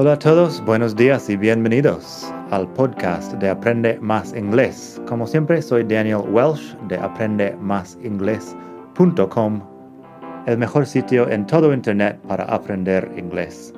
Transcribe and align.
Hola 0.00 0.12
a 0.12 0.18
todos, 0.20 0.64
buenos 0.64 0.94
días 0.94 1.28
y 1.28 1.36
bienvenidos 1.36 2.32
al 2.52 2.72
podcast 2.74 3.32
de 3.32 3.50
Aprende 3.50 3.98
Más 4.00 4.32
Inglés. 4.32 5.02
Como 5.08 5.26
siempre, 5.26 5.60
soy 5.60 5.82
Daniel 5.82 6.22
Welsh 6.28 6.76
de 6.86 6.96
aprendemásinglés.com, 6.96 9.60
el 10.46 10.56
mejor 10.56 10.86
sitio 10.86 11.28
en 11.28 11.44
todo 11.48 11.74
Internet 11.74 12.20
para 12.28 12.44
aprender 12.44 13.10
inglés. 13.16 13.74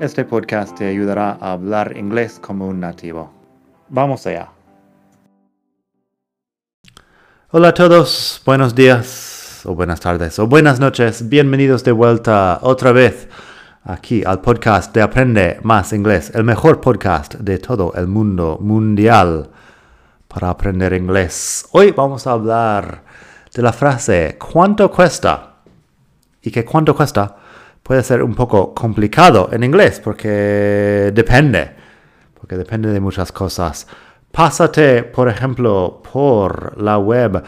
Este 0.00 0.24
podcast 0.24 0.74
te 0.74 0.88
ayudará 0.88 1.36
a 1.38 1.52
hablar 1.52 1.94
inglés 1.98 2.40
como 2.40 2.66
un 2.66 2.80
nativo. 2.80 3.30
Vamos 3.90 4.26
allá. 4.26 4.48
Hola 7.50 7.68
a 7.68 7.74
todos, 7.74 8.40
buenos 8.46 8.74
días 8.74 9.66
o 9.66 9.74
buenas 9.74 10.00
tardes 10.00 10.38
o 10.38 10.46
buenas 10.46 10.80
noches. 10.80 11.28
Bienvenidos 11.28 11.84
de 11.84 11.92
vuelta 11.92 12.58
otra 12.62 12.92
vez 12.92 13.28
aquí 13.88 14.22
al 14.24 14.40
podcast 14.42 14.94
de 14.94 15.00
Aprende 15.00 15.58
Más 15.62 15.94
Inglés, 15.94 16.30
el 16.34 16.44
mejor 16.44 16.78
podcast 16.78 17.36
de 17.36 17.58
todo 17.58 17.94
el 17.94 18.06
mundo 18.06 18.58
mundial 18.60 19.48
para 20.28 20.50
aprender 20.50 20.92
inglés. 20.92 21.66
Hoy 21.72 21.92
vamos 21.92 22.26
a 22.26 22.32
hablar 22.32 23.02
de 23.54 23.62
la 23.62 23.72
frase 23.72 24.36
¿cuánto 24.38 24.90
cuesta? 24.90 25.54
Y 26.42 26.50
que 26.50 26.66
cuánto 26.66 26.94
cuesta 26.94 27.34
puede 27.82 28.02
ser 28.02 28.22
un 28.22 28.34
poco 28.34 28.74
complicado 28.74 29.48
en 29.52 29.64
inglés 29.64 30.00
porque 30.00 31.10
depende, 31.14 31.70
porque 32.38 32.58
depende 32.58 32.92
de 32.92 33.00
muchas 33.00 33.32
cosas. 33.32 33.86
Pásate, 34.30 35.02
por 35.02 35.30
ejemplo, 35.30 36.02
por 36.12 36.78
la 36.78 36.98
web 36.98 37.42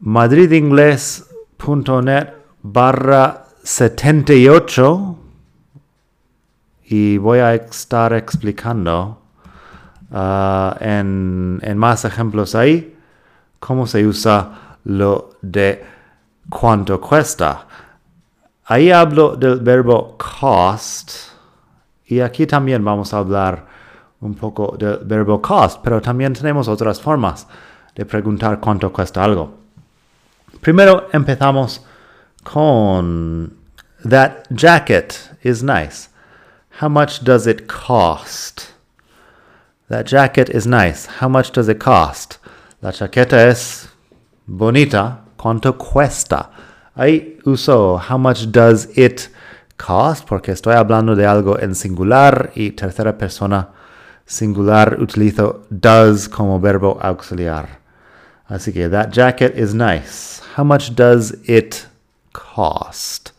madridingles.net 0.00 2.28
barra 2.62 3.44
78 3.62 5.27
y 6.90 7.18
voy 7.18 7.40
a 7.40 7.54
estar 7.54 8.14
explicando 8.14 9.20
uh, 10.10 10.70
en, 10.80 11.60
en, 11.62 11.76
más 11.76 12.06
ejemplos 12.06 12.54
ahí 12.54 12.96
cómo 13.60 13.86
se 13.86 14.06
usa 14.06 14.76
lo 14.84 15.32
de 15.42 15.84
cuánto 16.48 16.98
cuesta. 16.98 17.66
Ahí 18.64 18.90
hablo 18.90 19.36
del 19.36 19.60
verbo 19.60 20.16
cost 20.16 21.10
y 22.06 22.20
aquí 22.20 22.46
también 22.46 22.82
vamos 22.82 23.12
a 23.12 23.18
hablar 23.18 23.66
un 24.20 24.34
poco 24.34 24.74
del 24.78 25.00
verbo 25.04 25.42
cost, 25.42 25.80
pero 25.84 26.00
también 26.00 26.32
tenemos 26.32 26.68
otras 26.68 26.98
formas 27.00 27.46
de 27.94 28.06
preguntar 28.06 28.60
cuánto 28.60 28.90
cuesta 28.90 29.22
algo. 29.22 29.58
Primero 30.62 31.08
empezamos 31.12 31.84
con 32.42 33.52
That 34.08 34.46
jacket 34.50 35.36
is 35.42 35.62
nice. 35.62 36.08
How 36.78 36.88
much 36.88 37.24
does 37.24 37.48
it 37.48 37.66
cost? 37.66 38.72
That 39.88 40.06
jacket 40.06 40.48
is 40.48 40.64
nice. 40.64 41.06
How 41.18 41.28
much 41.28 41.50
does 41.50 41.68
it 41.68 41.80
cost? 41.80 42.38
La 42.80 42.92
chaqueta 42.92 43.48
es 43.48 43.88
bonita. 44.46 45.24
¿Cuánto 45.36 45.76
cuesta? 45.76 46.50
Ahí 46.96 47.36
uso 47.44 47.96
how 47.96 48.16
much 48.16 48.46
does 48.52 48.96
it 48.96 49.28
cost 49.76 50.24
porque 50.28 50.52
estoy 50.52 50.76
hablando 50.76 51.16
de 51.16 51.26
algo 51.26 51.58
en 51.58 51.74
singular 51.74 52.52
y 52.54 52.70
tercera 52.70 53.18
persona 53.18 53.70
singular 54.24 55.00
utilizo 55.00 55.66
does 55.70 56.28
como 56.28 56.60
verbo 56.60 56.96
auxiliar. 57.02 57.80
Así 58.48 58.72
que 58.72 58.88
that 58.88 59.10
jacket 59.10 59.58
is 59.58 59.74
nice. 59.74 60.40
How 60.56 60.62
much 60.62 60.90
does 60.94 61.36
it 61.48 61.88
cost? 62.32 63.30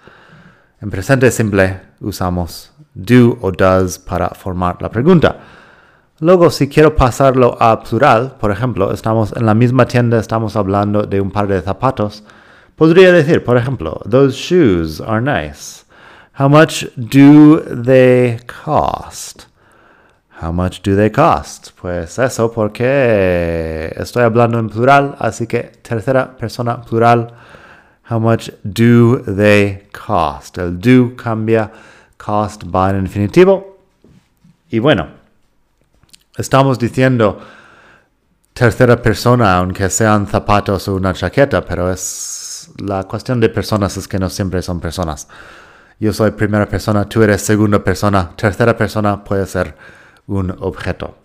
En 0.81 0.89
presente 0.89 1.31
simple 1.31 1.79
usamos 2.01 2.71
do 3.05 3.37
o 3.41 3.51
does 3.51 3.97
para 3.99 4.29
formar 4.29 4.81
la 4.81 4.89
pregunta. 4.89 5.37
Luego, 6.21 6.49
si 6.49 6.67
quiero 6.67 6.95
pasarlo 6.95 7.55
a 7.59 7.81
plural, 7.81 8.35
por 8.39 8.51
ejemplo, 8.51 8.91
estamos 8.91 9.33
en 9.35 9.45
la 9.45 9.53
misma 9.53 9.85
tienda, 9.85 10.19
estamos 10.19 10.55
hablando 10.55 11.03
de 11.03 11.21
un 11.21 11.31
par 11.31 11.47
de 11.47 11.61
zapatos, 11.61 12.23
podría 12.75 13.13
decir, 13.13 13.43
por 13.43 13.55
ejemplo, 13.55 14.01
those 14.09 14.35
shoes 14.35 14.99
are 14.99 15.21
nice. 15.21 15.85
How 16.37 16.49
much 16.49 16.85
do 16.95 17.61
they 17.83 18.39
cost? 18.47 19.47
How 20.41 20.53
much 20.53 20.81
do 20.83 20.95
they 20.95 21.09
cost? 21.09 21.71
Pues 21.81 22.17
eso 22.17 22.49
porque 22.51 23.93
estoy 23.97 24.23
hablando 24.23 24.57
en 24.57 24.69
plural, 24.69 25.15
así 25.19 25.47
que 25.47 25.63
tercera 25.81 26.37
persona 26.37 26.81
plural. 26.81 27.33
How 28.09 28.19
much 28.19 28.49
do 28.63 29.19
they 29.23 29.87
cost? 29.91 30.57
El 30.57 30.79
do 30.79 31.15
cambia, 31.15 31.71
cost 32.23 32.63
va 32.63 32.89
en 32.91 32.99
infinitivo. 32.99 33.77
Y 34.69 34.79
bueno, 34.79 35.07
estamos 36.37 36.77
diciendo 36.77 37.39
tercera 38.53 39.01
persona, 39.01 39.57
aunque 39.57 39.89
sean 39.89 40.27
zapatos 40.27 40.87
o 40.87 40.95
una 40.95 41.13
chaqueta, 41.13 41.63
pero 41.65 41.89
es 41.89 42.71
la 42.77 43.03
cuestión 43.05 43.39
de 43.39 43.49
personas 43.49 43.95
es 43.97 44.07
que 44.07 44.19
no 44.19 44.29
siempre 44.29 44.61
son 44.61 44.79
personas. 44.79 45.27
Yo 45.99 46.13
soy 46.13 46.31
primera 46.31 46.67
persona, 46.67 47.05
tú 47.05 47.23
eres 47.23 47.41
segunda 47.41 47.83
persona, 47.83 48.31
tercera 48.35 48.75
persona 48.75 49.23
puede 49.23 49.45
ser 49.45 49.75
un 50.27 50.51
objeto. 50.59 51.15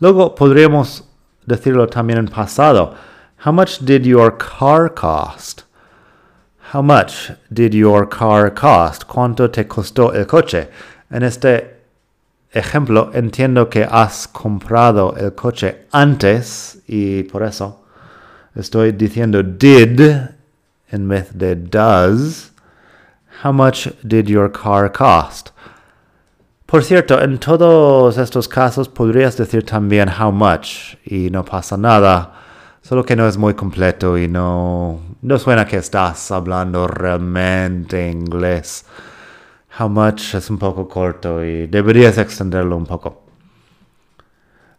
Luego 0.00 0.34
podríamos 0.34 1.04
decirlo 1.44 1.86
también 1.88 2.20
en 2.20 2.28
pasado. 2.28 2.94
How 3.44 3.52
much 3.52 3.80
did 3.80 4.02
your 4.02 4.36
car 4.38 4.92
cost? 4.94 5.67
How 6.70 6.82
much 6.82 7.30
did 7.50 7.72
your 7.72 8.06
car 8.06 8.50
cost? 8.50 9.06
¿Cuánto 9.06 9.50
te 9.50 9.64
costó 9.64 10.12
el 10.12 10.26
coche? 10.26 10.68
En 11.10 11.22
este 11.22 11.78
ejemplo 12.52 13.10
entiendo 13.14 13.70
que 13.70 13.84
has 13.84 14.28
comprado 14.28 15.16
el 15.16 15.34
coche 15.34 15.86
antes 15.92 16.78
y 16.86 17.22
por 17.22 17.42
eso 17.42 17.86
estoy 18.54 18.92
diciendo 18.92 19.42
did 19.42 19.98
en 20.92 21.08
vez 21.08 21.30
de 21.32 21.54
does. 21.54 22.50
How 23.42 23.52
much 23.52 23.88
did 24.06 24.26
your 24.26 24.52
car 24.52 24.92
cost? 24.92 25.52
Por 26.66 26.84
cierto, 26.84 27.18
en 27.18 27.38
todos 27.38 28.18
estos 28.18 28.46
casos 28.46 28.90
podrías 28.90 29.38
decir 29.38 29.64
también 29.64 30.10
how 30.20 30.30
much 30.30 30.96
y 31.06 31.30
no 31.30 31.42
pasa 31.42 31.78
nada, 31.78 32.30
solo 32.88 33.04
que 33.04 33.14
no 33.14 33.28
es 33.28 33.36
muy 33.36 33.52
completo 33.52 34.16
y 34.16 34.28
no, 34.28 34.98
suena 35.36 35.66
que 35.66 35.76
estás 35.76 36.30
hablando 36.30 36.88
realmente 36.88 38.10
inglés. 38.10 38.86
How 39.78 39.90
much 39.90 40.34
es 40.34 40.48
un 40.48 40.56
poco 40.56 40.88
corto 40.88 41.44
y 41.44 41.66
deberías 41.66 42.16
extenderlo 42.16 42.78
un 42.78 42.86
poco. 42.86 43.24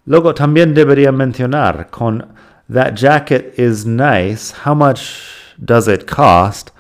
Luego 0.05 0.33
también 0.33 0.73
debería 0.73 1.11
mencionar 1.11 1.91
con 1.91 2.33
that 2.73 2.95
jacket 2.95 3.53
is 3.59 3.85
nice, 3.85 4.55
how 4.65 4.73
much 4.73 5.01
does 5.59 5.87
it 5.87 6.09
cost? 6.09 6.71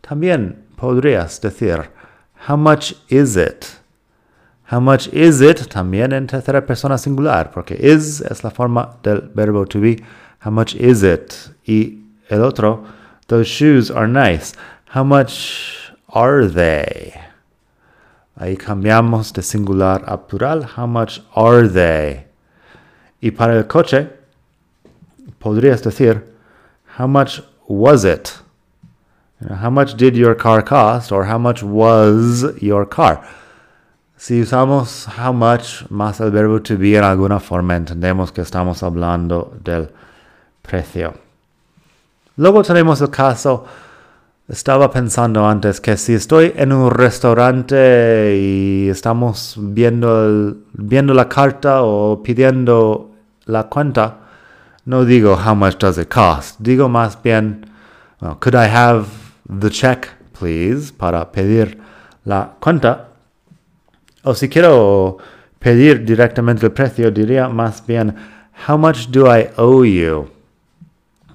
También 0.00 0.64
podrías 0.74 1.38
decir 1.42 1.90
how 2.48 2.56
much 2.56 2.94
is 3.10 3.36
it? 3.36 3.66
How 4.72 4.80
much 4.80 5.08
is 5.12 5.42
it? 5.42 5.68
También 5.68 6.14
en 6.14 6.26
tercera 6.26 6.64
persona 6.64 6.96
singular, 6.96 7.50
porque 7.50 7.74
is 7.74 8.22
es 8.22 8.42
la 8.42 8.50
forma 8.50 8.96
del 9.02 9.30
verbo 9.34 9.66
to 9.66 9.80
be. 9.80 10.02
How 10.40 10.50
much 10.50 10.74
is 10.74 11.02
it? 11.02 11.50
Y 11.66 11.98
el 12.30 12.44
otro, 12.44 12.86
those 13.26 13.48
shoes 13.48 13.90
are 13.90 14.06
nice. 14.06 14.54
How 14.86 15.04
much 15.04 15.92
are 16.08 16.46
they? 16.46 17.14
Ahí 18.38 18.56
cambiamos 18.56 19.32
de 19.32 19.42
singular 19.42 20.02
a 20.06 20.16
plural. 20.16 20.62
How 20.62 20.86
much 20.86 21.20
are 21.34 21.66
they? 21.66 22.26
Y 23.20 23.30
para 23.30 23.56
el 23.56 23.64
coche, 23.64 24.08
podrías 25.40 25.82
decir, 25.82 26.22
how 26.96 27.06
much 27.06 27.40
was 27.66 28.04
it? 28.04 28.38
how 29.46 29.70
much 29.70 29.94
did 29.96 30.16
your 30.16 30.34
car 30.34 30.62
cost? 30.62 31.12
Or 31.12 31.24
how 31.24 31.38
much 31.38 31.62
was 31.62 32.44
your 32.60 32.86
car? 32.86 33.24
Si 34.16 34.40
usamos 34.40 35.06
how 35.06 35.32
much 35.32 35.88
más 35.90 36.20
el 36.20 36.30
verbo 36.30 36.58
to 36.58 36.76
be 36.76 36.96
en 36.96 37.04
alguna 37.04 37.40
forma, 37.40 37.74
entendemos 37.76 38.32
que 38.32 38.42
estamos 38.42 38.82
hablando 38.82 39.52
del 39.62 39.90
precio. 40.68 41.14
Luego 42.36 42.62
tenemos 42.62 43.00
el 43.00 43.10
caso, 43.10 43.64
estaba 44.48 44.90
pensando 44.90 45.46
antes 45.46 45.80
que 45.80 45.96
si 45.96 46.14
estoy 46.14 46.52
en 46.56 46.72
un 46.72 46.90
restaurante 46.90 48.36
y 48.40 48.88
estamos 48.88 49.56
viendo, 49.58 50.54
viendo 50.72 51.14
la 51.14 51.28
carta 51.28 51.82
o 51.82 52.22
pidiendo 52.22 53.10
la 53.46 53.64
cuenta, 53.64 54.18
no 54.84 55.04
digo 55.04 55.36
how 55.36 55.54
much 55.54 55.78
does 55.78 55.98
it 55.98 56.08
cost, 56.08 56.60
digo 56.60 56.88
más 56.88 57.20
bien, 57.22 57.66
could 58.40 58.54
I 58.54 58.68
have 58.68 59.06
the 59.60 59.70
check, 59.70 60.06
please, 60.38 60.92
para 60.92 61.30
pedir 61.32 61.78
la 62.24 62.52
cuenta. 62.60 63.08
O 64.22 64.34
si 64.34 64.48
quiero 64.48 65.18
pedir 65.58 66.04
directamente 66.04 66.66
el 66.66 66.72
precio, 66.72 67.10
diría 67.10 67.48
más 67.48 67.84
bien, 67.86 68.14
how 68.68 68.78
much 68.78 69.08
do 69.08 69.26
I 69.26 69.48
owe 69.56 69.84
you? 69.84 70.37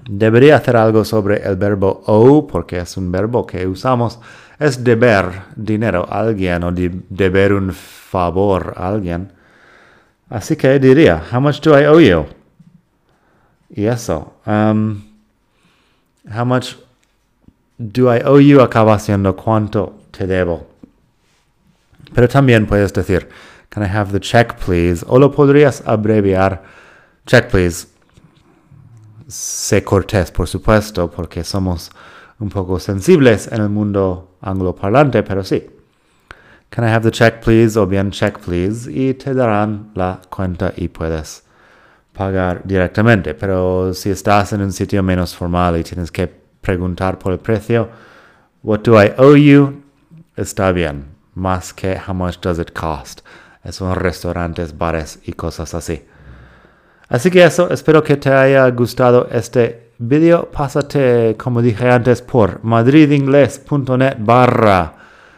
Debería 0.07 0.57
hacer 0.57 0.75
algo 0.75 1.05
sobre 1.05 1.43
el 1.43 1.55
verbo 1.55 2.03
owe 2.07 2.47
porque 2.51 2.79
es 2.79 2.97
un 2.97 3.11
verbo 3.11 3.45
que 3.47 3.65
usamos 3.67 4.19
es 4.59 4.83
deber 4.83 5.43
dinero 5.55 6.05
a 6.09 6.19
alguien 6.19 6.63
o 6.63 6.71
deber 6.71 7.53
un 7.53 7.73
favor 7.73 8.73
a 8.77 8.87
alguien. 8.87 9.31
Así 10.29 10.55
que 10.55 10.79
diría, 10.79 11.21
how 11.31 11.41
much 11.41 11.61
do 11.61 11.79
I 11.79 11.85
owe 11.85 12.01
you? 12.01 12.25
Y 13.69 13.85
eso. 13.85 14.33
Um, 14.45 15.03
how 16.31 16.45
much 16.45 16.75
do 17.77 18.13
I 18.13 18.21
owe 18.23 18.39
you 18.39 18.61
acaba 18.61 18.97
siendo 18.99 19.35
cuánto 19.35 19.93
te 20.11 20.27
debo. 20.27 20.67
Pero 22.13 22.27
también 22.27 22.65
puedes 22.65 22.93
decir, 22.93 23.27
can 23.69 23.83
I 23.83 23.87
have 23.87 24.11
the 24.11 24.19
check 24.19 24.55
please? 24.63 25.03
O 25.07 25.17
lo 25.19 25.31
podrías 25.31 25.83
abreviar, 25.85 26.63
check 27.25 27.49
please. 27.49 27.87
Sé 29.27 29.83
cortés, 29.83 30.31
por 30.31 30.47
supuesto, 30.47 31.09
porque 31.09 31.43
somos 31.43 31.91
un 32.39 32.49
poco 32.49 32.79
sensibles 32.79 33.47
en 33.51 33.61
el 33.61 33.69
mundo 33.69 34.37
angloparlante, 34.41 35.23
pero 35.23 35.43
sí. 35.43 35.69
Can 36.69 36.85
I 36.85 36.91
have 36.91 37.03
the 37.03 37.11
check 37.11 37.43
please? 37.43 37.77
O 37.77 37.85
bien 37.85 38.11
check 38.11 38.39
please. 38.39 38.91
Y 38.91 39.13
te 39.13 39.33
darán 39.33 39.91
la 39.93 40.19
cuenta 40.29 40.73
y 40.75 40.87
puedes 40.87 41.43
pagar 42.11 42.61
directamente. 42.65 43.35
Pero 43.35 43.93
si 43.93 44.09
estás 44.09 44.53
en 44.53 44.61
un 44.61 44.71
sitio 44.71 45.03
menos 45.03 45.35
formal 45.35 45.77
y 45.77 45.83
tienes 45.83 46.11
que 46.11 46.27
preguntar 46.27 47.19
por 47.19 47.33
el 47.33 47.39
precio, 47.39 47.89
what 48.63 48.79
do 48.79 49.01
I 49.01 49.13
owe 49.17 49.39
you? 49.39 49.83
Está 50.35 50.71
bien. 50.71 51.05
Más 51.35 51.73
que 51.73 51.95
how 52.07 52.13
much 52.13 52.39
does 52.41 52.57
it 52.57 52.71
cost. 52.73 53.21
Son 53.69 53.95
restaurantes, 53.95 54.77
bares 54.77 55.19
y 55.25 55.33
cosas 55.33 55.73
así. 55.73 56.03
Así 57.13 57.29
que 57.29 57.43
eso, 57.43 57.69
espero 57.69 58.01
que 58.01 58.17
te 58.17 58.33
haya 58.33 58.67
gustado 58.71 59.27
este 59.31 59.91
video. 59.99 60.49
Pásate, 60.49 61.37
como 61.37 61.61
dije 61.61 61.87
antes, 61.87 62.23
por 62.23 62.63
madridingles.net 62.63 64.15
barra 64.17 64.95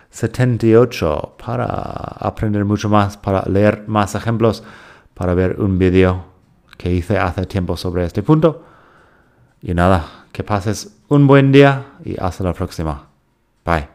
78 0.09 1.35
para 1.45 1.65
aprender 1.65 2.63
mucho 2.63 2.87
más, 2.87 3.17
para 3.17 3.43
leer 3.49 3.83
más 3.87 4.15
ejemplos, 4.15 4.63
para 5.13 5.33
ver 5.33 5.59
un 5.59 5.77
video 5.77 6.23
que 6.77 6.93
hice 6.93 7.17
hace 7.17 7.45
tiempo 7.45 7.75
sobre 7.75 8.05
este 8.05 8.23
punto. 8.23 8.63
Y 9.61 9.73
nada, 9.73 10.27
que 10.31 10.45
pases 10.45 10.95
un 11.09 11.27
buen 11.27 11.51
día 11.51 11.87
y 12.05 12.15
hasta 12.17 12.45
la 12.45 12.53
próxima. 12.53 13.05
Bye. 13.65 13.94